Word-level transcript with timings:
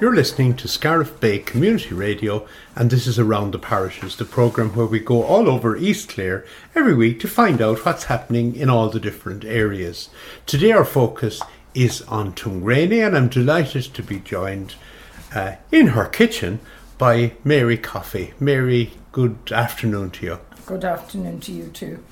You're 0.00 0.14
listening 0.14 0.56
to 0.56 0.66
Scariff 0.66 1.20
Bay 1.20 1.40
Community 1.40 1.92
Radio, 1.92 2.48
and 2.74 2.90
this 2.90 3.06
is 3.06 3.18
Around 3.18 3.52
the 3.52 3.58
Parishes, 3.58 4.16
the 4.16 4.24
programme 4.24 4.74
where 4.74 4.86
we 4.86 4.98
go 4.98 5.22
all 5.22 5.46
over 5.46 5.76
East 5.76 6.08
Clare 6.08 6.42
every 6.74 6.94
week 6.94 7.20
to 7.20 7.28
find 7.28 7.60
out 7.60 7.84
what's 7.84 8.04
happening 8.04 8.56
in 8.56 8.70
all 8.70 8.88
the 8.88 8.98
different 8.98 9.44
areas. 9.44 10.08
Today, 10.46 10.72
our 10.72 10.86
focus 10.86 11.42
is 11.74 12.00
on 12.08 12.32
Tuamgraney, 12.32 13.06
and 13.06 13.14
I'm 13.14 13.28
delighted 13.28 13.92
to 13.92 14.02
be 14.02 14.20
joined 14.20 14.74
uh, 15.34 15.56
in 15.70 15.88
her 15.88 16.06
kitchen 16.06 16.60
by 16.96 17.32
Mary 17.44 17.76
Coffey. 17.76 18.32
Mary, 18.40 18.92
good 19.12 19.52
afternoon 19.52 20.12
to 20.12 20.24
you. 20.24 20.38
Good 20.64 20.84
afternoon 20.84 21.40
to 21.40 21.52
you 21.52 21.66
too. 21.66 22.02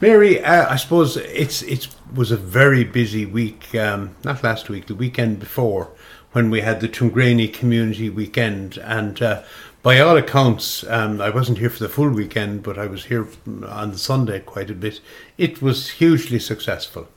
Mary, 0.00 0.42
uh, 0.42 0.72
I 0.72 0.76
suppose 0.76 1.16
it's 1.16 1.62
it 1.62 1.88
was 2.12 2.32
a 2.32 2.36
very 2.36 2.82
busy 2.82 3.26
week. 3.26 3.72
Um, 3.74 4.16
not 4.24 4.42
last 4.42 4.68
week, 4.68 4.86
the 4.86 4.94
weekend 4.94 5.38
before 5.38 5.92
when 6.32 6.50
we 6.50 6.60
had 6.60 6.80
the 6.80 6.88
Tuamgraney 6.88 7.52
Community 7.52 8.08
Weekend, 8.08 8.78
and 8.78 9.20
uh, 9.20 9.42
by 9.82 9.98
all 9.98 10.16
accounts, 10.16 10.84
um, 10.84 11.20
I 11.20 11.30
wasn't 11.30 11.58
here 11.58 11.70
for 11.70 11.82
the 11.82 11.88
full 11.88 12.10
weekend, 12.10 12.62
but 12.62 12.78
I 12.78 12.86
was 12.86 13.06
here 13.06 13.26
on 13.66 13.92
the 13.92 13.98
Sunday 13.98 14.40
quite 14.40 14.70
a 14.70 14.74
bit. 14.74 15.00
It 15.38 15.62
was 15.62 15.90
hugely 15.90 16.38
successful. 16.38 17.08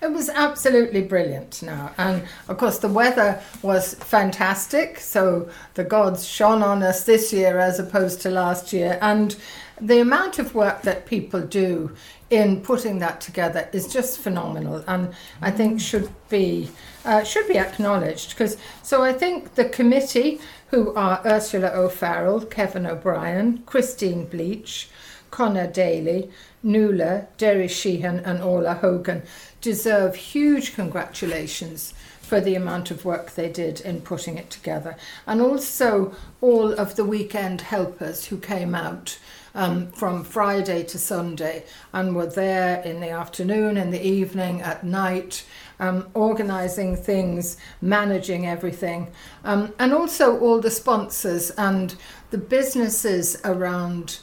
It 0.00 0.12
was 0.12 0.28
absolutely 0.28 1.02
brilliant 1.02 1.62
now. 1.62 1.92
And 1.96 2.24
of 2.48 2.58
course, 2.58 2.78
the 2.78 2.88
weather 2.88 3.40
was 3.62 3.94
fantastic. 3.94 4.98
So 4.98 5.48
the 5.74 5.84
gods 5.84 6.26
shone 6.26 6.62
on 6.62 6.82
us 6.82 7.04
this 7.04 7.32
year 7.32 7.58
as 7.58 7.78
opposed 7.78 8.20
to 8.22 8.30
last 8.30 8.72
year. 8.72 8.98
And 9.00 9.34
the 9.80 10.00
amount 10.00 10.38
of 10.38 10.54
work 10.54 10.82
that 10.82 11.06
people 11.06 11.40
do 11.40 11.90
in 12.30 12.60
putting 12.60 12.98
that 12.98 13.20
together 13.20 13.68
is 13.72 13.92
just 13.92 14.18
phenomenal 14.18 14.84
and 14.86 15.14
I 15.40 15.50
think 15.50 15.80
should 15.80 16.10
be 16.28 16.70
uh, 17.04 17.22
should 17.22 17.46
be 17.48 17.58
acknowledged 17.58 18.30
because 18.30 18.56
so 18.82 19.02
I 19.02 19.12
think 19.12 19.54
the 19.54 19.68
committee 19.68 20.40
who 20.68 20.94
are 20.94 21.22
Ursula 21.24 21.68
O'Farrell, 21.68 22.40
Kevin 22.46 22.86
O'Brien, 22.86 23.58
Christine 23.66 24.26
Bleach, 24.26 24.88
Connor 25.30 25.66
Daly, 25.66 26.30
Nuala, 26.62 27.26
Derry 27.38 27.68
Sheehan 27.68 28.20
and 28.20 28.42
Orla 28.42 28.74
Hogan 28.74 29.22
deserve 29.60 30.14
huge 30.14 30.74
congratulations 30.74 31.92
for 32.20 32.40
the 32.40 32.54
amount 32.54 32.90
of 32.90 33.04
work 33.04 33.32
they 33.32 33.50
did 33.50 33.80
in 33.82 34.00
putting 34.00 34.38
it 34.38 34.48
together. 34.48 34.96
And 35.26 35.40
also 35.40 36.14
all 36.40 36.72
of 36.72 36.96
the 36.96 37.04
weekend 37.04 37.60
helpers 37.60 38.26
who 38.26 38.38
came 38.38 38.74
out 38.74 39.18
um, 39.54 39.90
from 39.92 40.24
Friday 40.24 40.82
to 40.84 40.98
Sunday 40.98 41.64
and 41.92 42.14
were 42.14 42.26
there 42.26 42.82
in 42.82 43.00
the 43.00 43.10
afternoon, 43.10 43.76
in 43.76 43.90
the 43.90 44.02
evening, 44.04 44.62
at 44.62 44.84
night, 44.84 45.44
um, 45.80 46.08
organising 46.14 46.96
things, 46.96 47.56
managing 47.80 48.46
everything, 48.46 49.12
um, 49.44 49.72
and 49.78 49.92
also 49.92 50.38
all 50.38 50.60
the 50.60 50.70
sponsors 50.70 51.50
and 51.52 51.96
the 52.30 52.38
businesses 52.38 53.40
around. 53.44 54.18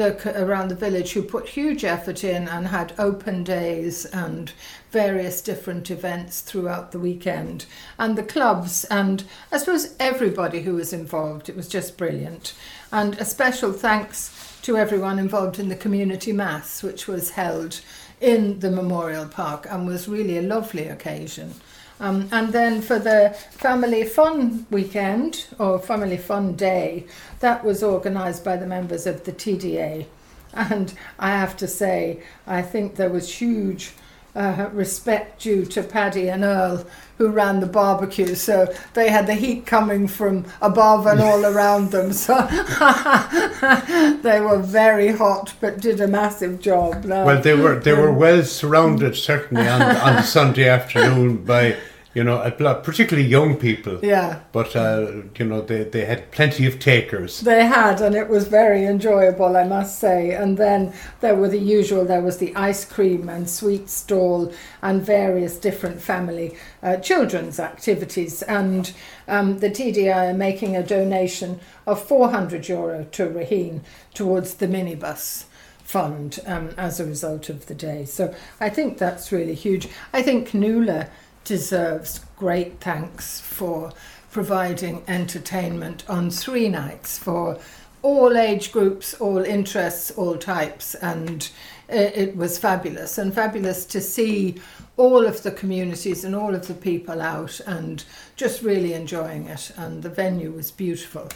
The, 0.00 0.42
around 0.42 0.68
the 0.68 0.74
village 0.74 1.12
who 1.12 1.22
put 1.22 1.50
huge 1.50 1.84
effort 1.84 2.24
in 2.24 2.48
and 2.48 2.68
had 2.68 2.94
open 2.98 3.44
days 3.44 4.06
and 4.06 4.50
various 4.90 5.42
different 5.42 5.90
events 5.90 6.40
throughout 6.40 6.90
the 6.90 6.98
weekend 6.98 7.66
and 7.98 8.16
the 8.16 8.22
clubs 8.22 8.84
and 8.86 9.24
I 9.52 9.58
suppose 9.58 9.94
everybody 10.00 10.62
who 10.62 10.76
was 10.76 10.94
involved 10.94 11.50
it 11.50 11.56
was 11.56 11.68
just 11.68 11.98
brilliant 11.98 12.54
and 12.90 13.18
a 13.18 13.26
special 13.26 13.74
thanks 13.74 14.50
to 14.62 14.76
everyone 14.76 15.18
involved 15.18 15.58
in 15.58 15.68
the 15.68 15.76
community 15.76 16.32
mass, 16.32 16.82
which 16.82 17.06
was 17.06 17.30
held 17.30 17.80
in 18.20 18.60
the 18.60 18.70
Memorial 18.70 19.26
Park 19.26 19.66
and 19.68 19.86
was 19.86 20.08
really 20.08 20.36
a 20.36 20.42
lovely 20.42 20.86
occasion. 20.86 21.54
Um, 22.00 22.28
and 22.32 22.50
then 22.52 22.80
for 22.80 22.98
the 22.98 23.36
Family 23.50 24.04
Fun 24.04 24.66
Weekend 24.70 25.46
or 25.58 25.78
Family 25.78 26.16
Fun 26.16 26.56
Day, 26.56 27.06
that 27.40 27.62
was 27.62 27.82
organised 27.82 28.42
by 28.42 28.56
the 28.56 28.66
members 28.66 29.06
of 29.06 29.24
the 29.24 29.32
TDA. 29.32 30.06
And 30.54 30.94
I 31.18 31.30
have 31.30 31.56
to 31.58 31.68
say, 31.68 32.22
I 32.46 32.62
think 32.62 32.96
there 32.96 33.10
was 33.10 33.32
huge 33.32 33.92
uh, 34.34 34.70
respect 34.72 35.42
due 35.42 35.64
to 35.66 35.82
Paddy 35.82 36.28
and 36.28 36.44
Earl, 36.44 36.86
who 37.18 37.28
ran 37.28 37.60
the 37.60 37.66
barbecue. 37.66 38.34
So 38.34 38.72
they 38.94 39.10
had 39.10 39.26
the 39.26 39.34
heat 39.34 39.66
coming 39.66 40.08
from 40.08 40.46
above 40.62 41.06
and 41.06 41.20
all 41.20 41.44
around 41.52 41.90
them. 41.90 42.12
So 42.12 42.34
they 44.22 44.40
were 44.40 44.58
very 44.58 45.08
hot, 45.08 45.54
but 45.60 45.80
did 45.80 46.00
a 46.00 46.08
massive 46.08 46.60
job. 46.60 47.04
well, 47.04 47.40
they 47.40 47.54
were 47.54 47.78
they 47.78 47.92
were 47.92 48.12
well 48.12 48.42
surrounded 48.42 49.16
certainly 49.16 49.68
on, 49.68 49.82
on 49.82 50.22
Sunday 50.22 50.68
afternoon 50.68 51.44
by 51.44 51.76
you 52.12 52.24
know, 52.24 52.38
particularly 52.82 53.28
young 53.28 53.56
people. 53.56 54.00
Yeah. 54.02 54.40
But, 54.50 54.74
uh, 54.74 55.22
you 55.38 55.44
know, 55.44 55.60
they, 55.60 55.84
they 55.84 56.04
had 56.04 56.32
plenty 56.32 56.66
of 56.66 56.80
takers. 56.80 57.40
They 57.40 57.64
had, 57.64 58.00
and 58.00 58.16
it 58.16 58.28
was 58.28 58.48
very 58.48 58.84
enjoyable, 58.84 59.56
I 59.56 59.64
must 59.64 60.00
say. 60.00 60.32
And 60.32 60.58
then 60.58 60.92
there 61.20 61.36
were 61.36 61.48
the 61.48 61.58
usual, 61.58 62.04
there 62.04 62.22
was 62.22 62.38
the 62.38 62.54
ice 62.56 62.84
cream 62.84 63.28
and 63.28 63.48
sweet 63.48 63.88
stall 63.88 64.52
and 64.82 65.02
various 65.02 65.56
different 65.56 66.00
family 66.00 66.56
uh, 66.82 66.96
children's 66.96 67.60
activities. 67.60 68.42
And 68.42 68.92
um, 69.28 69.60
the 69.60 69.70
TDA 69.70 70.32
are 70.32 70.36
making 70.36 70.76
a 70.76 70.82
donation 70.82 71.60
of 71.86 72.02
400 72.02 72.68
euro 72.68 73.04
to 73.12 73.26
Raheen 73.28 73.82
towards 74.14 74.54
the 74.54 74.66
minibus 74.66 75.44
fund 75.90 76.40
um, 76.46 76.70
as 76.76 76.98
a 76.98 77.04
result 77.04 77.48
of 77.48 77.66
the 77.66 77.74
day. 77.74 78.04
So 78.04 78.34
I 78.60 78.68
think 78.68 78.98
that's 78.98 79.30
really 79.30 79.54
huge. 79.54 79.88
I 80.12 80.22
think 80.22 80.54
Nuala 80.54 81.08
deserves 81.44 82.20
great 82.36 82.80
thanks 82.80 83.40
for 83.40 83.92
providing 84.30 85.02
entertainment 85.08 86.08
on 86.08 86.30
three 86.30 86.68
nights 86.68 87.18
for 87.18 87.58
all 88.02 88.36
age 88.36 88.72
groups, 88.72 89.14
all 89.14 89.38
interests, 89.38 90.10
all 90.12 90.36
types, 90.36 90.94
and 90.94 91.50
it 91.88 92.36
was 92.36 92.56
fabulous 92.56 93.18
and 93.18 93.34
fabulous 93.34 93.84
to 93.84 94.00
see 94.00 94.54
all 94.96 95.26
of 95.26 95.42
the 95.42 95.50
communities 95.50 96.24
and 96.24 96.34
all 96.34 96.54
of 96.54 96.68
the 96.68 96.74
people 96.74 97.20
out 97.20 97.58
and 97.66 98.04
just 98.36 98.62
really 98.62 98.92
enjoying 98.92 99.46
it. 99.46 99.72
And 99.76 100.02
the 100.02 100.08
venue 100.08 100.52
was 100.52 100.70
beautiful. 100.70 101.28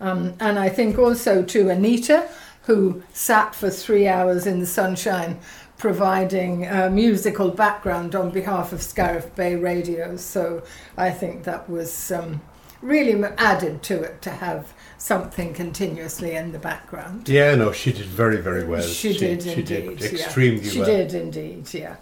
Um, 0.00 0.34
and 0.40 0.58
I 0.58 0.68
think 0.68 0.98
also 0.98 1.42
to 1.44 1.68
Anita, 1.68 2.28
who 2.62 3.02
sat 3.12 3.54
for 3.54 3.70
three 3.70 4.08
hours 4.08 4.46
in 4.46 4.58
the 4.58 4.66
sunshine 4.66 5.38
providing 5.80 6.66
a 6.66 6.90
musical 6.90 7.48
background 7.50 8.14
on 8.14 8.30
behalf 8.30 8.70
of 8.70 8.82
Scariff 8.82 9.34
Bay 9.34 9.56
Radio. 9.56 10.14
So 10.16 10.62
I 10.98 11.10
think 11.10 11.44
that 11.44 11.70
was 11.70 12.12
um, 12.12 12.42
really 12.82 13.24
added 13.38 13.82
to 13.84 14.02
it 14.02 14.20
to 14.22 14.30
have 14.30 14.74
something 14.98 15.54
continuously 15.54 16.36
in 16.36 16.52
the 16.52 16.58
background. 16.58 17.30
Yeah, 17.30 17.54
no, 17.54 17.72
she 17.72 17.92
did 17.92 18.04
very, 18.04 18.36
very 18.36 18.66
well. 18.66 18.82
She, 18.82 19.14
she 19.14 19.18
did 19.18 19.42
she 19.42 19.52
indeed. 19.52 19.98
Did 19.98 20.12
extremely 20.12 20.62
yeah. 20.64 20.70
she 20.70 20.78
well. 20.80 20.88
She 20.88 20.92
did 20.92 21.14
indeed, 21.14 21.74
yeah. 21.74 21.96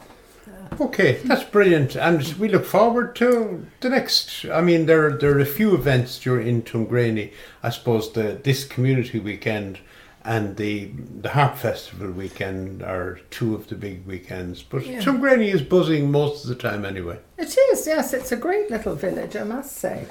Okay, 0.80 1.12
that's 1.24 1.44
brilliant, 1.44 1.96
and 1.96 2.22
we 2.34 2.48
look 2.48 2.64
forward 2.64 3.16
to 3.16 3.66
the 3.80 3.88
next. 3.88 4.44
I 4.44 4.60
mean, 4.60 4.86
there 4.86 5.10
there 5.16 5.34
are 5.36 5.40
a 5.40 5.46
few 5.46 5.74
events 5.74 6.18
during 6.18 6.46
in 6.46 6.62
Tuamgraney. 6.62 7.32
I 7.62 7.70
suppose 7.70 8.12
the 8.12 8.38
this 8.42 8.64
community 8.64 9.18
weekend 9.18 9.78
and 10.24 10.56
the 10.56 10.90
the 11.20 11.30
Harp 11.30 11.56
Festival 11.56 12.10
weekend 12.10 12.82
are 12.82 13.20
two 13.30 13.54
of 13.54 13.68
the 13.68 13.74
big 13.74 14.06
weekends. 14.06 14.62
But 14.62 14.86
yeah. 14.86 14.98
Is 14.98 15.62
buzzing 15.62 16.10
most 16.10 16.44
of 16.44 16.48
the 16.48 16.56
time 16.56 16.84
anyway. 16.84 17.18
It 17.36 17.56
is, 17.72 17.86
yes. 17.86 18.12
It's 18.12 18.32
a 18.32 18.36
great 18.36 18.70
little 18.70 18.94
village, 18.94 19.36
I 19.36 19.44
must 19.44 19.76
say. 19.76 20.06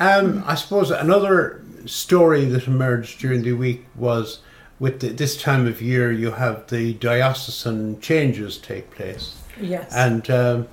Um, 0.00 0.42
I 0.46 0.54
suppose 0.54 0.90
another 0.90 1.62
story 1.86 2.44
that 2.46 2.66
emerged 2.66 3.20
during 3.20 3.42
the 3.42 3.52
week 3.52 3.84
was 3.94 4.40
with 4.78 5.00
the, 5.00 5.08
this 5.08 5.40
time 5.40 5.66
of 5.66 5.80
year 5.80 6.10
you 6.10 6.32
have 6.32 6.66
the 6.68 6.94
diocesan 6.94 8.00
changes 8.00 8.58
take 8.58 8.90
place. 8.90 9.36
Yes. 9.60 9.92
And 9.94 10.28
um, 10.30 10.68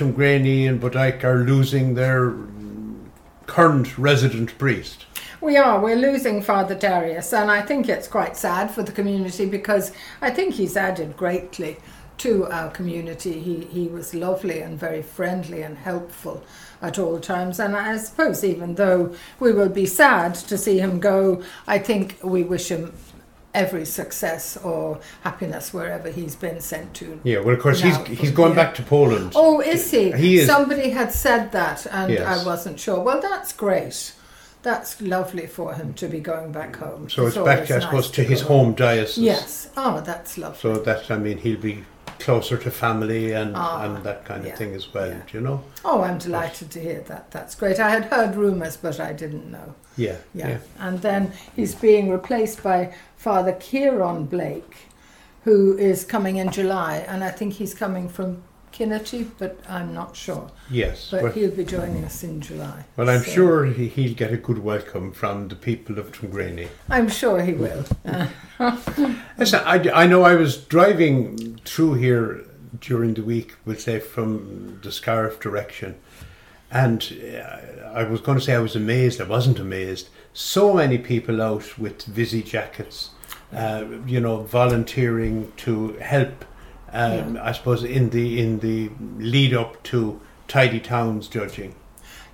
and 0.00 0.80
Bodyke 0.80 1.22
are 1.22 1.44
losing 1.44 1.94
their 1.94 2.34
current 3.46 3.96
resident 3.98 4.56
priest. 4.58 5.06
We 5.44 5.58
are. 5.58 5.78
We're 5.78 5.96
losing 5.96 6.40
Father 6.40 6.74
Darius, 6.74 7.34
and 7.34 7.50
I 7.50 7.60
think 7.60 7.86
it's 7.86 8.08
quite 8.08 8.34
sad 8.34 8.70
for 8.70 8.82
the 8.82 8.92
community 8.92 9.44
because 9.44 9.92
I 10.22 10.30
think 10.30 10.54
he's 10.54 10.74
added 10.74 11.18
greatly 11.18 11.76
to 12.16 12.46
our 12.46 12.70
community. 12.70 13.40
He, 13.40 13.66
he 13.66 13.88
was 13.88 14.14
lovely 14.14 14.60
and 14.60 14.80
very 14.80 15.02
friendly 15.02 15.60
and 15.60 15.76
helpful 15.76 16.42
at 16.80 16.98
all 16.98 17.20
times. 17.20 17.60
And 17.60 17.76
I 17.76 17.98
suppose, 17.98 18.42
even 18.42 18.76
though 18.76 19.14
we 19.38 19.52
will 19.52 19.68
be 19.68 19.84
sad 19.84 20.34
to 20.36 20.56
see 20.56 20.78
him 20.78 20.98
go, 20.98 21.42
I 21.66 21.78
think 21.78 22.18
we 22.24 22.42
wish 22.42 22.70
him 22.70 22.94
every 23.52 23.84
success 23.84 24.56
or 24.56 24.98
happiness 25.24 25.74
wherever 25.74 26.08
he's 26.08 26.36
been 26.36 26.62
sent 26.62 26.94
to. 26.94 27.20
Yeah, 27.22 27.40
well, 27.40 27.54
of 27.54 27.60
course, 27.60 27.82
he's 27.82 27.98
he's 28.06 28.30
going 28.30 28.54
back 28.54 28.74
to 28.76 28.82
Poland. 28.82 29.32
Oh, 29.34 29.60
is 29.60 29.90
he? 29.90 30.10
He 30.12 30.38
is. 30.38 30.46
Somebody 30.46 30.88
had 30.88 31.12
said 31.12 31.52
that, 31.52 31.86
and 31.90 32.14
yes. 32.14 32.22
I 32.26 32.46
wasn't 32.46 32.80
sure. 32.80 32.98
Well, 33.00 33.20
that's 33.20 33.52
great 33.52 34.14
that's 34.64 35.00
lovely 35.00 35.46
for 35.46 35.74
him 35.74 35.94
to 35.94 36.08
be 36.08 36.18
going 36.18 36.50
back 36.50 36.74
home. 36.76 37.08
So 37.08 37.26
it's, 37.26 37.36
it's 37.36 37.44
back, 37.44 37.70
I 37.70 37.78
suppose, 37.78 38.10
to, 38.10 38.22
to 38.22 38.24
his 38.24 38.40
home 38.40 38.72
diocese. 38.74 39.22
Yes. 39.22 39.68
Oh, 39.76 40.00
that's 40.00 40.36
lovely. 40.38 40.58
So 40.58 40.78
that 40.78 41.08
I 41.10 41.18
mean, 41.18 41.38
he'll 41.38 41.60
be 41.60 41.84
closer 42.18 42.56
to 42.56 42.70
family 42.70 43.32
and, 43.32 43.52
Ah, 43.54 43.84
and 43.84 44.02
that 44.04 44.24
kind 44.24 44.40
of 44.40 44.46
yeah, 44.46 44.56
thing 44.56 44.74
as 44.74 44.92
well. 44.92 45.08
yeah. 45.08 45.20
You 45.32 45.40
know. 45.42 45.62
Oh, 45.84 46.02
I'm 46.02 46.18
delighted 46.18 46.70
to 46.72 46.80
hear 46.80 47.00
that. 47.02 47.30
That's 47.30 47.54
great. 47.54 47.78
I 47.78 47.90
had 47.90 48.06
heard 48.06 48.34
rumours, 48.34 48.76
but 48.76 48.98
I 48.98 49.12
didn't 49.12 49.50
know. 49.50 49.74
Yeah. 49.96 50.16
Yeah. 50.34 50.48
Yeah. 50.48 50.58
And 50.80 51.02
then 51.02 51.32
he's 51.54 51.74
being 51.74 52.08
replaced 52.10 52.62
by 52.62 52.94
Father 53.16 53.52
Kieron 53.52 54.28
Blake, 54.30 54.76
who 55.44 55.76
is 55.76 56.04
coming 56.04 56.36
in 56.36 56.50
July, 56.50 57.04
and 57.06 57.22
I 57.22 57.30
think 57.30 57.52
he's 57.54 57.74
coming 57.74 58.08
from 58.08 58.42
Kinnitty, 58.74 59.30
but 59.38 59.56
I'm 59.68 59.94
not 59.94 60.16
sure. 60.16 60.50
Yes. 60.68 61.08
But 61.12 61.32
he'll 61.34 61.52
be 61.52 61.64
joining 61.64 62.04
us 62.04 62.24
in 62.24 62.40
July. 62.40 62.84
well, 62.96 63.08
I'm 63.08 63.22
So- 63.22 63.30
sure 63.30 63.64
he, 63.66 63.86
he'll 63.88 64.14
get 64.14 64.32
a 64.32 64.36
good 64.36 64.58
welcome 64.58 65.12
from 65.12 65.46
the 65.48 65.54
people 65.54 65.98
of 65.98 66.10
Tuamgraney. 66.10 66.68
I'm 66.90 67.08
sure 67.08 67.40
he 67.40 67.52
will. 67.52 67.84
Listen, 69.38 69.60
I, 69.64 69.90
I 69.94 70.06
know 70.08 70.22
I 70.22 70.34
was 70.34 70.56
driving 70.56 71.60
through 71.64 71.94
here 71.94 72.44
during 72.80 73.14
the 73.14 73.22
week, 73.22 73.54
we'll 73.64 73.76
say 73.76 74.00
from 74.00 74.80
the 74.82 74.90
Scariff 74.90 75.38
direction, 75.38 75.94
and 76.70 77.16
uh, 77.22 77.86
I 77.94 78.02
was 78.02 78.20
going 78.20 78.36
to 78.38 78.44
say 78.44 78.54
I 78.54 78.58
was 78.58 78.74
amazed. 78.74 79.20
I 79.20 79.24
wasn't 79.24 79.60
amazed. 79.60 80.08
So 80.32 80.74
many 80.74 80.98
people 80.98 81.40
out 81.40 81.78
with 81.78 82.02
Visi 82.04 82.42
jackets, 82.42 83.10
uh, 83.52 83.84
you 84.06 84.18
know, 84.20 84.38
volunteering 84.42 85.52
to 85.58 85.92
help. 85.98 86.44
Um, 86.94 87.38
I 87.42 87.50
suppose 87.50 87.82
in 87.82 88.10
the 88.10 88.40
in 88.40 88.60
the 88.60 88.90
lead 89.18 89.52
up 89.52 89.82
to 89.84 90.20
Tidy 90.46 90.78
Towns 90.78 91.26
judging. 91.26 91.74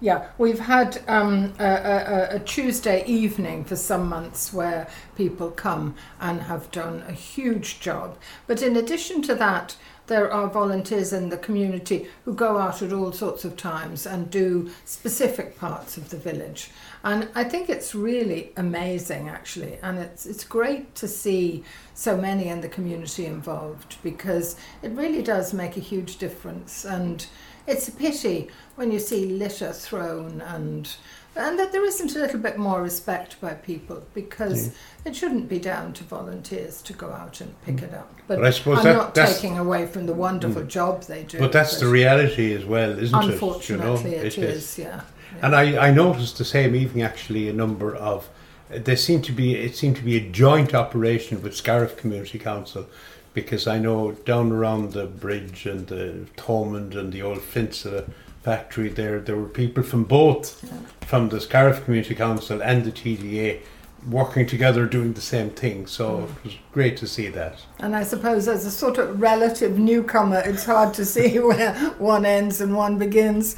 Yeah, 0.03 0.29
we've 0.39 0.61
had 0.61 1.03
um, 1.09 1.53
a, 1.59 1.65
a, 1.65 2.37
a 2.37 2.39
Tuesday 2.41 3.05
evening 3.05 3.65
for 3.65 3.77
some 3.77 4.09
months 4.09 4.53
where 4.53 4.89
people 5.15 5.51
come 5.51 5.95
and 6.19 6.43
have 6.43 6.71
done 6.71 7.05
a 7.07 7.13
huge 7.13 7.81
job. 7.81 8.17
But 8.47 8.63
in 8.63 8.77
addition 8.77 9.21
to 9.23 9.35
that, 9.35 9.77
there 10.11 10.33
are 10.33 10.49
volunteers 10.49 11.13
in 11.13 11.29
the 11.29 11.37
community 11.37 12.09
who 12.25 12.35
go 12.35 12.59
out 12.59 12.83
at 12.83 12.93
all 12.93 13.13
sorts 13.13 13.45
of 13.45 13.57
times 13.57 14.07
and 14.07 14.29
do 14.29 14.69
specific 14.85 15.57
parts 15.57 15.97
of 15.97 16.11
the 16.11 16.17
village. 16.17 16.73
And 17.05 17.29
I 17.37 17.45
think 17.45 17.71
it's 17.71 17.95
really 17.95 18.51
amazing, 18.57 19.29
actually, 19.29 19.79
and 19.85 20.01
it's 20.01 20.27
it's 20.27 20.43
great 20.43 20.97
to 20.97 21.07
see 21.07 21.63
so 21.95 22.17
many 22.17 22.49
in 22.49 22.61
the 22.61 22.69
community 22.69 23.25
involved 23.25 23.99
because 24.03 24.57
it 24.83 24.91
really 24.91 25.23
does 25.23 25.55
make 25.55 25.77
a 25.77 25.87
huge 25.93 26.19
difference. 26.19 26.85
And 26.85 27.25
it's 27.69 27.87
a 27.87 27.93
pity 27.93 28.49
when 28.75 28.91
you 28.91 28.99
see 28.99 29.27
litter 29.27 29.73
thrown 29.73 30.41
and 30.41 30.93
and 31.37 31.59
that 31.59 31.73
there 31.73 31.85
isn't 31.85 32.17
a 32.17 32.19
little 32.19 32.41
bit 32.41 32.59
more 32.59 32.83
respect 32.83 33.41
by 33.41 33.55
people 33.55 34.03
because 34.15 34.67
Yeah. 34.67 34.73
it 35.11 35.17
shouldn't 35.17 35.49
be 35.49 35.59
down 35.59 35.93
to 35.95 36.05
volunteers 36.05 36.83
to 36.83 36.93
go 36.93 37.13
out 37.13 37.41
and 37.41 37.55
pick 37.65 37.77
mm. 37.77 37.85
it 37.85 37.95
up. 37.95 38.13
But, 38.27 38.39
But 38.39 38.47
I 38.47 38.51
suppose 38.51 38.79
I'm 38.79 38.85
that- 38.85 38.97
not 38.97 39.15
taking 39.15 39.59
away 39.59 39.87
from 39.87 40.07
the 40.07 40.13
wonderful 40.13 40.63
mm. 40.63 40.69
job 40.69 41.05
they 41.05 41.23
do. 41.23 41.39
But 41.39 41.53
that's 41.53 41.79
the 41.79 41.87
reality 41.87 42.53
as 42.55 42.65
well, 42.65 42.99
isn't 42.99 43.03
it? 43.05 43.11
You 43.11 43.13
know, 43.13 43.33
Unfortunately, 43.33 44.15
it 44.15 44.39
is. 44.39 44.79
Yeah. 44.79 44.87
yeah. 44.87 45.01
And 45.43 45.55
I, 45.55 45.89
I 45.89 45.91
noticed 45.93 46.39
the 46.39 46.45
same 46.45 46.75
evening 46.75 47.03
actually 47.05 47.49
a 47.49 47.53
number 47.53 47.95
of 47.95 48.29
there 48.71 48.97
seemed 48.97 49.25
to 49.25 49.33
be 49.33 49.57
it 49.57 49.77
seemed 49.77 49.97
to 49.97 50.05
be 50.05 50.17
a 50.17 50.21
joint 50.21 50.75
operation 50.75 51.43
with 51.43 51.57
Scariff 51.57 51.97
Community 51.97 52.39
Council 52.39 52.87
because 53.35 53.67
I 53.67 53.79
know 53.79 54.13
down 54.13 54.53
around 54.53 54.93
the 54.93 55.07
bridge 55.07 55.67
and 55.67 55.87
the 55.87 56.27
Thomond 56.37 56.97
and 56.97 57.13
the 57.13 57.23
old 57.23 57.39
Flintsa 57.39 58.11
factory 58.43 58.89
there 58.89 59.21
there 59.21 59.37
were 59.37 59.49
people 59.49 59.83
from 59.83 60.05
both 60.05 60.65
from 61.07 61.29
the 61.29 61.41
Scariff 61.41 61.85
Community 61.85 62.15
Council 62.15 62.63
and 62.63 62.85
the 62.85 62.93
TDA 62.93 63.61
working 64.09 64.47
together 64.47 64.87
doing 64.87 65.13
the 65.13 65.21
same 65.21 65.51
thing 65.51 65.87
so 65.87 66.27
it 66.39 66.45
was 66.45 66.57
great 66.73 66.97
to 66.97 67.07
see 67.07 67.29
that 67.29 67.57
And 67.81 67.95
I 67.95 68.03
suppose 68.03 68.49
as 68.49 68.65
a 68.65 68.71
sort 68.71 68.97
of 68.97 69.21
relative 69.21 69.79
newcomer, 69.79 70.41
it's 70.47 70.65
hard 70.65 70.95
to 70.95 71.05
see 71.15 71.39
where 71.39 71.75
one 71.99 72.25
ends 72.25 72.63
and 72.63 72.75
one 72.75 72.97
begins. 72.97 73.55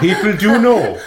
people 0.00 0.32
do 0.36 0.58
know 0.66 0.98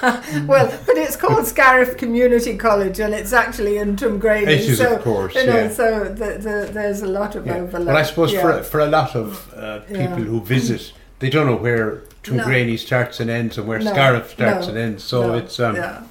well, 0.47 0.67
but 0.85 0.95
it's 0.97 1.15
called 1.17 1.45
Scariff 1.45 1.97
Community 1.97 2.55
College, 2.57 2.99
and 2.99 3.13
it's 3.13 3.33
actually 3.33 3.77
in 3.77 3.95
Tuamgraney. 3.95 4.43
It 4.47 4.61
is, 4.61 4.77
so, 4.77 4.95
of 4.95 5.01
course, 5.03 5.35
You 5.35 5.45
know, 5.47 5.55
yeah. 5.63 5.69
so 5.69 6.05
the, 6.05 6.37
the, 6.45 6.69
there's 6.71 7.01
a 7.01 7.07
lot 7.07 7.35
of 7.35 7.45
Yeah. 7.45 7.57
overlap. 7.57 7.87
But 7.87 7.95
I 7.97 8.03
suppose 8.03 8.31
yeah. 8.33 8.41
for 8.41 8.63
for 8.63 8.79
a 8.79 8.87
lot 8.87 9.15
of 9.15 9.53
uh, 9.53 9.79
people 9.81 10.23
who 10.31 10.39
visit, 10.41 10.93
they 11.21 11.29
don't 11.29 11.45
know 11.45 11.55
where 11.55 12.01
Tuamgraney 12.23 12.77
starts 12.77 13.19
and 13.19 13.29
ends 13.29 13.57
and 13.57 13.67
where 13.67 13.79
No, 13.79 13.91
Scariff 13.91 14.31
starts 14.31 14.65
no, 14.67 14.69
and 14.73 14.77
ends. 14.77 15.03
So 15.03 15.27
No, 15.27 15.33
it's 15.35 15.59
um, 15.59 15.75
yeah. 15.75 16.03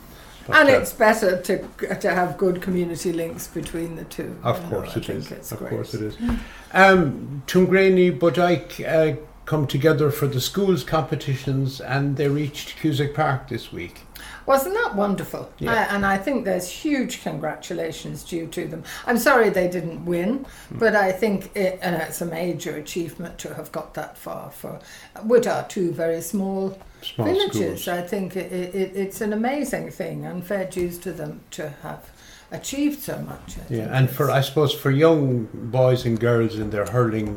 and 0.49 0.69
uh, 0.69 0.73
it's 0.73 0.93
better 0.93 1.41
to 1.43 1.95
to 1.97 2.11
have 2.11 2.39
good 2.39 2.63
community 2.63 3.13
links 3.13 3.47
between 3.49 3.97
the 3.97 4.05
two. 4.05 4.37
of 4.43 4.57
you 4.57 4.63
know, 4.63 4.69
course 4.71 4.97
I 4.97 5.13
is. 5.13 5.53
Of 5.53 5.59
great. 5.59 5.71
course 5.71 5.95
it 5.95 6.03
is. 6.03 6.17
Um, 6.73 7.43
Tungraney, 7.47 8.17
Bodyke 8.19 8.81
uh, 8.89 9.17
come 9.51 9.67
together 9.67 10.13
for 10.13 10.29
the 10.29 10.41
schools 10.41 10.85
competitions 10.85 11.81
and 11.81 12.17
they 12.17 12.29
reached 12.29 12.77
Cusack 12.81 13.13
Park 13.15 13.49
this 13.49 13.73
week. 13.73 14.03
Wasn't 14.47 14.75
that 14.75 14.95
wonderful? 14.95 15.53
Yeah. 15.59 15.73
I, 15.73 15.95
and 15.97 16.07
I 16.07 16.19
think 16.19 16.45
there's 16.45 16.69
huge 16.71 17.23
congratulations 17.25 18.23
due 18.23 18.47
to 18.47 18.69
them. 18.69 18.85
I'm 19.09 19.19
sorry 19.19 19.49
they 19.51 19.67
didn't 19.69 20.05
win, 20.05 20.47
Hmm. 20.69 20.79
but 20.79 20.95
I 20.95 21.11
think 21.11 21.51
it, 21.57 21.81
and 21.83 21.97
it's 22.01 22.21
a 22.21 22.27
major 22.27 22.77
achievement 22.77 23.39
to 23.39 23.55
have 23.55 23.73
got 23.73 23.95
that 23.95 24.17
far 24.17 24.53
for 24.53 24.79
what 25.23 25.49
are 25.49 25.65
two 25.67 25.91
very 25.91 26.21
small, 26.21 26.79
Small 27.03 27.27
villages. 27.27 27.83
schools. 27.83 27.89
I 27.89 28.03
think 28.03 28.37
it, 28.37 28.53
it, 28.53 28.93
it's 28.95 29.21
an 29.21 29.33
amazing 29.33 29.91
thing, 29.91 30.25
and 30.27 30.47
fair 30.47 30.65
dues 30.67 30.97
to 30.99 31.13
them 31.13 31.41
to 31.53 31.71
have 31.83 32.09
achieved 32.53 33.01
so 33.03 33.19
much. 33.19 33.57
I 33.59 33.75
Yeah, 33.75 33.89
and 33.99 34.09
for 34.09 34.31
I 34.31 34.43
suppose 34.43 34.73
for 34.73 34.93
young 34.93 35.49
boys 35.53 36.05
and 36.07 36.21
girls 36.21 36.55
in 36.57 36.71
their 36.71 36.87
hurling, 36.87 37.29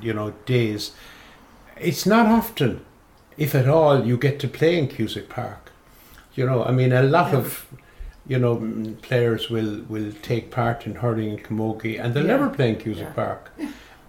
you 0.00 0.12
know, 0.12 0.30
days, 0.46 0.90
it's 1.82 2.06
not 2.06 2.26
often, 2.26 2.80
if 3.36 3.54
at 3.54 3.68
all, 3.68 4.04
you 4.06 4.16
get 4.16 4.38
to 4.40 4.48
play 4.48 4.78
in 4.78 4.88
Cusack 4.88 5.28
Park. 5.28 5.70
You 6.34 6.46
know, 6.46 6.64
I 6.64 6.70
mean, 6.72 6.92
a 6.92 7.02
lot 7.02 7.32
Yeah. 7.32 7.38
of, 7.38 7.66
you 8.26 8.38
know, 8.38 8.54
players 9.02 9.50
will 9.50 9.82
will 9.88 10.12
take 10.22 10.50
part 10.50 10.86
in 10.86 10.94
hurling 10.96 11.28
in 11.30 11.38
Camogie, 11.38 11.98
and 12.02 12.14
they'll 12.14 12.26
Yeah. 12.26 12.36
never 12.36 12.48
play 12.48 12.68
in 12.70 12.76
Cusack 12.76 13.08
Yeah. 13.16 13.24
Park. 13.24 13.50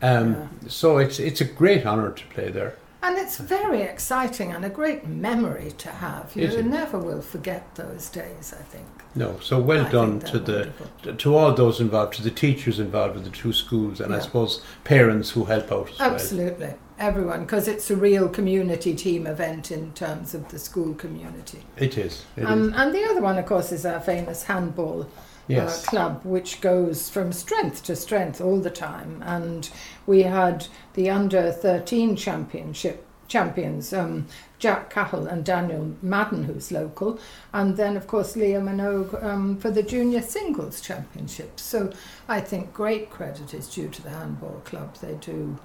Um, 0.01 0.49
So 0.67 0.97
it's 0.99 1.19
it's 1.19 1.41
a 1.41 1.45
great 1.45 1.85
honour 1.85 2.11
to 2.11 2.23
play 2.35 2.49
there. 2.51 2.73
And 3.05 3.17
it's 3.17 3.37
very 3.37 3.81
exciting 3.81 4.53
and 4.55 4.63
a 4.63 4.69
great 4.69 5.05
memory 5.05 5.71
to 5.77 5.89
have. 5.89 6.25
You 6.35 6.63
never 6.63 6.97
will 6.97 7.21
forget 7.21 7.63
those 7.75 8.07
days, 8.09 8.53
I 8.61 8.63
think. 8.73 8.85
No, 9.13 9.29
so 9.41 9.59
well 9.59 9.85
I 9.85 9.89
done 9.91 10.19
to 10.21 10.39
they're 10.39 10.45
the 10.63 10.71
wonderful. 10.79 11.15
to 11.23 11.35
all 11.37 11.53
those 11.53 11.81
involved, 11.81 12.13
to 12.17 12.23
the 12.23 12.31
teachers 12.45 12.79
involved 12.79 13.15
with 13.15 13.25
the 13.25 13.29
two 13.41 13.51
schools, 13.51 13.99
and 13.99 14.15
I 14.15 14.19
suppose 14.19 14.61
parents 14.85 15.31
who 15.31 15.43
help 15.45 15.69
out 15.71 15.89
as 15.91 15.99
well. 15.99 16.73
Everyone, 16.99 17.41
because 17.41 17.67
it's 17.67 17.89
a 17.89 17.95
real 17.95 18.29
community 18.29 18.93
team 18.93 19.25
event 19.27 19.71
in 19.71 19.93
terms 19.93 20.33
of 20.33 20.49
the 20.49 20.59
school 20.59 20.93
community. 20.93 21.63
It 21.77 21.97
is. 21.97 22.23
It 22.37 22.43
is. 22.43 22.47
Um, 22.47 22.73
and 22.75 22.93
the 22.93 23.03
other 23.05 23.21
one, 23.21 23.37
of 23.37 23.45
course, 23.45 23.71
is 23.71 23.85
our 23.85 23.99
famous 23.99 24.43
handball 24.43 25.07
Yes. 25.47 25.85
uh, 25.85 25.89
club, 25.89 26.21
which 26.23 26.61
goes 26.61 27.09
from 27.09 27.33
strength 27.33 27.83
to 27.85 27.95
strength 27.95 28.39
all 28.39 28.59
the 28.59 28.69
time. 28.69 29.21
And 29.25 29.69
we 30.05 30.23
had 30.23 30.67
the 30.93 31.09
under 31.09 31.51
13 31.51 32.15
championship 32.15 33.05
champions, 33.27 33.91
um, 33.91 34.27
Jack 34.59 34.89
Cahill 34.89 35.27
and 35.27 35.43
Daniel 35.43 35.95
Madden, 36.01 36.43
who's 36.45 36.71
local, 36.71 37.19
and 37.51 37.75
then, 37.75 37.97
of 37.97 38.07
course, 38.07 38.35
Leah 38.35 38.61
Minogue 38.61 39.21
um, 39.23 39.57
for 39.57 39.71
the 39.71 39.83
junior 39.83 40.21
singles 40.21 40.79
championship. 40.79 41.59
So 41.59 41.91
I 42.29 42.39
think 42.39 42.73
great 42.73 43.09
credit 43.09 43.53
is 43.53 43.67
due 43.67 43.89
to 43.89 44.01
the 44.01 44.11
handball 44.11 44.61
club. 44.63 44.95
They 45.01 45.15
do. 45.15 45.57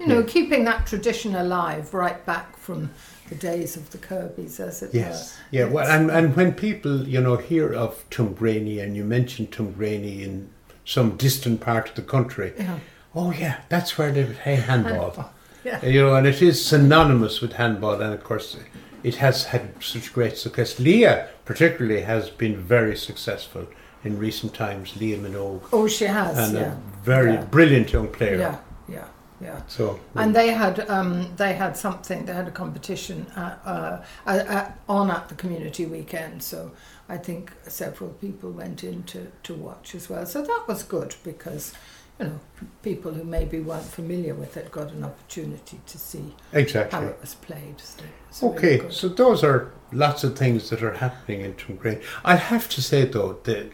You 0.00 0.06
know, 0.06 0.20
Yeah. 0.20 0.26
keeping 0.26 0.64
that 0.64 0.86
tradition 0.86 1.34
alive 1.36 1.92
right 1.94 2.24
back 2.26 2.56
from 2.56 2.90
the 3.28 3.34
days 3.34 3.76
of 3.76 3.90
the 3.90 3.98
Kirby's, 3.98 4.58
as 4.58 4.82
it 4.82 4.90
Yes. 4.92 5.36
were. 5.52 5.58
Yeah. 5.58 5.64
Well, 5.66 5.86
and, 5.86 6.10
and 6.10 6.34
when 6.34 6.52
people, 6.54 7.06
you 7.06 7.20
know, 7.20 7.36
hear 7.36 7.72
of 7.72 8.04
Tuamgraney 8.10 8.82
and 8.82 8.96
you 8.96 9.04
mention 9.04 9.46
Tuamgraney 9.46 10.22
in 10.22 10.48
some 10.84 11.16
distant 11.16 11.60
part 11.60 11.90
of 11.90 11.94
the 11.94 12.02
country, 12.02 12.52
Yeah. 12.58 12.78
oh 13.14 13.30
yeah, 13.32 13.56
that's 13.68 13.96
where 13.98 14.10
they 14.10 14.24
play 14.24 14.54
handball. 14.56 15.32
Yeah. 15.64 15.84
You 15.84 16.02
know, 16.02 16.14
and 16.14 16.26
it 16.26 16.40
is 16.40 16.64
synonymous 16.64 17.40
with 17.42 17.52
handball, 17.52 18.00
and 18.00 18.14
of 18.14 18.24
course, 18.24 18.56
it 19.02 19.16
has 19.16 19.44
had 19.44 19.74
such 19.80 20.12
great 20.14 20.38
success. 20.38 20.78
Leah, 20.80 21.28
particularly, 21.44 22.00
has 22.02 22.30
been 22.30 22.56
very 22.56 22.96
successful 22.96 23.66
in 24.02 24.18
recent 24.18 24.54
times. 24.54 24.96
Leah 24.96 25.18
Minogue, 25.18 25.62
Oh, 25.72 25.86
she 25.86 26.06
has. 26.06 26.38
and 26.38 26.54
yeah. 26.58 26.72
a 26.72 26.76
very 27.04 27.34
Yeah. 27.34 27.44
brilliant 27.44 27.92
young 27.92 28.08
player. 28.08 28.38
Yeah, 28.38 28.56
yeah, 28.88 29.04
yeah. 29.40 29.62
So, 29.68 29.98
And 30.14 30.34
they 30.34 30.50
had 30.50 30.88
um, 30.90 31.34
they 31.36 31.54
had 31.54 31.76
something. 31.76 32.26
They 32.26 32.32
had 32.34 32.48
a 32.48 32.50
competition 32.50 33.26
uh, 33.36 33.56
uh, 33.64 34.04
uh, 34.26 34.30
uh, 34.30 34.72
on 34.88 35.10
at 35.10 35.28
the 35.28 35.34
community 35.34 35.86
weekend. 35.86 36.42
So 36.42 36.72
I 37.08 37.16
think 37.16 37.52
several 37.66 38.10
people 38.10 38.50
went 38.50 38.84
in 38.84 39.02
to, 39.04 39.30
to 39.44 39.54
watch 39.54 39.94
as 39.94 40.08
well. 40.10 40.26
So 40.26 40.42
that 40.42 40.64
was 40.68 40.82
good 40.82 41.14
because 41.24 41.72
you 42.18 42.26
know 42.26 42.40
people 42.82 43.12
who 43.12 43.24
maybe 43.24 43.60
weren't 43.60 43.84
familiar 43.86 44.34
with 44.34 44.56
it 44.56 44.70
got 44.70 44.92
an 44.92 45.04
opportunity 45.04 45.80
to 45.86 45.98
see 45.98 46.34
exactly. 46.52 46.98
how 47.00 47.06
it 47.06 47.18
was 47.20 47.34
played. 47.34 47.80
So 47.80 48.04
it 48.04 48.10
was 48.28 48.42
really 48.42 48.54
Okay, 48.56 48.78
good. 48.78 48.92
so 48.92 49.08
those 49.08 49.42
are 49.42 49.72
lots 49.92 50.22
of 50.22 50.36
things 50.36 50.68
that 50.70 50.82
are 50.82 50.94
happening 50.94 51.40
in 51.40 51.54
Tuamgraney. 51.54 52.02
I 52.24 52.36
have 52.36 52.68
to 52.70 52.82
say 52.82 53.04
though 53.06 53.38
that 53.44 53.72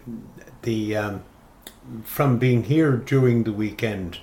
the 0.63 0.97
um, 0.97 1.25
from 2.05 2.39
being 2.39 2.65
here 2.65 2.93
during 2.97 3.45
the 3.45 3.53
weekend 3.53 4.19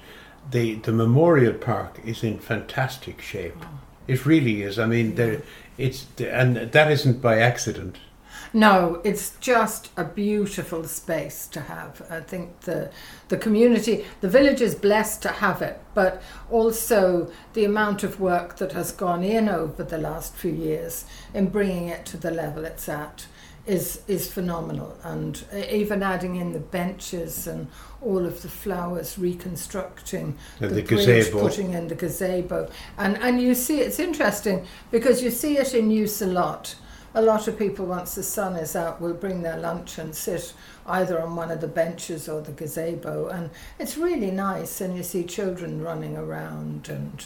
the 0.52 0.76
the 0.76 0.92
memorial 0.92 1.54
park 1.54 2.00
is 2.06 2.24
in 2.24 2.40
fantastic 2.40 3.22
shape. 3.22 3.58
Oh. 3.62 3.80
It 4.08 4.26
really 4.26 4.64
is. 4.64 4.78
I 4.78 4.86
mean, 4.86 5.16
there 5.16 5.42
it's 5.78 6.08
and 6.20 6.58
that 6.58 6.92
isn't 6.92 7.22
by 7.22 7.40
accident. 7.40 7.98
No, 8.56 9.02
it's 9.04 9.32
just 9.40 9.90
a 9.98 10.04
beautiful 10.04 10.84
space 10.84 11.48
to 11.48 11.62
have. 11.62 12.06
I 12.10 12.20
think 12.20 12.62
the 12.62 12.92
the 13.30 13.38
community, 13.38 14.06
the 14.22 14.30
village 14.30 14.62
is 14.62 14.76
blessed 14.76 15.24
to 15.24 15.30
have 15.30 15.64
it, 15.64 15.82
but 15.96 16.22
also 16.52 17.32
the 17.54 17.66
amount 17.66 18.04
of 18.04 18.20
work 18.20 18.58
that 18.58 18.74
has 18.74 18.92
gone 18.92 19.24
in 19.24 19.50
over 19.50 19.84
the 19.84 19.98
last 19.98 20.36
few 20.36 20.52
years 20.52 21.06
in 21.34 21.48
bringing 21.48 21.88
it 21.88 22.06
to 22.08 22.18
the 22.18 22.30
level 22.30 22.64
it's 22.66 22.88
at 22.88 23.26
is 23.66 24.02
is 24.08 24.32
phenomenal. 24.32 24.98
And 25.04 25.44
even 25.70 26.04
adding 26.04 26.36
in 26.36 26.52
the 26.52 26.60
benches 26.60 27.48
and 27.48 27.68
all 28.02 28.26
of 28.26 28.42
the 28.42 28.50
flowers, 28.50 29.18
reconstructing 29.18 30.38
the, 30.60 30.68
the 30.68 30.82
bridge, 30.82 31.06
gazebo. 31.06 31.40
putting 31.40 31.74
in 31.74 31.88
the 31.88 31.96
gazebo, 31.96 32.70
and 32.98 33.18
and 33.18 33.42
you 33.42 33.56
see 33.56 33.80
it's 33.80 34.00
interesting 34.00 34.66
because 34.92 35.24
you 35.24 35.32
see 35.32 35.58
it 35.58 35.74
in 35.74 35.90
use 35.92 36.22
a 36.22 36.28
lot. 36.28 36.76
A 37.16 37.22
lot 37.22 37.48
of 37.48 37.60
people, 37.60 37.86
once 37.86 38.16
the 38.16 38.24
sun 38.24 38.56
is 38.56 38.76
out, 38.76 39.00
will 39.00 39.14
bring 39.14 39.44
their 39.44 39.58
lunch 39.58 40.00
and 40.00 40.16
sit 40.16 40.52
either 40.88 41.22
on 41.22 41.36
one 41.36 41.52
of 41.52 41.62
the 41.62 41.68
benches 41.68 42.28
or 42.28 42.42
the 42.42 42.52
gazebo, 42.52 43.28
and 43.28 43.52
it's 43.78 43.98
really 43.98 44.32
nice. 44.32 44.82
And 44.82 44.98
you 44.98 45.04
see 45.04 45.24
children 45.24 45.82
running 45.82 46.18
around, 46.18 46.90
and 46.90 47.24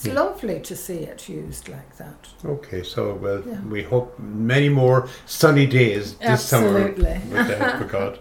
it's 0.00 0.06
Yeah. 0.06 0.14
lovely 0.14 0.60
to 0.60 0.74
see 0.74 1.00
it 1.00 1.28
used 1.28 1.68
like 1.68 1.98
that. 1.98 2.28
Okay, 2.42 2.82
so 2.82 3.12
well, 3.20 3.42
Yeah. 3.46 3.60
we 3.68 3.82
hope 3.82 4.18
many 4.18 4.70
more 4.70 5.08
sunny 5.26 5.66
days 5.66 6.14
this 6.14 6.42
summer 6.42 6.84
with 6.86 6.96
the 6.96 7.56
help 7.56 7.80
of 7.82 7.88
God. 7.92 8.18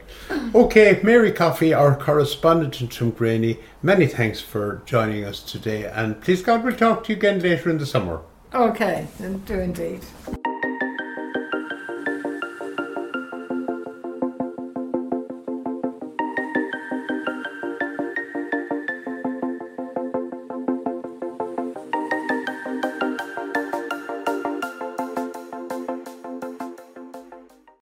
Okay, 0.54 1.00
Mary 1.04 1.32
Coffey, 1.32 1.74
our 1.74 1.96
correspondent 1.96 2.82
in 2.82 2.90
Tuamgraney, 2.90 3.60
many 3.82 4.08
thanks 4.08 4.42
for 4.42 4.82
joining 4.86 5.24
us 5.24 5.42
today, 5.42 5.86
and 5.86 6.20
please 6.20 6.42
God, 6.42 6.66
we'll 6.66 6.76
talk 6.76 7.06
to 7.06 7.14
you 7.14 7.18
again 7.18 7.40
later 7.40 7.70
in 7.70 7.78
the 7.78 7.86
summer. 7.86 8.20
Okay, 8.54 9.08
and 9.20 9.46
do 9.46 9.58
indeed. 9.58 10.02